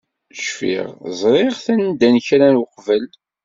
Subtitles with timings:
[0.45, 0.87] Cfiɣ
[1.19, 3.05] ẓriɣ-t anda n kra uqbel.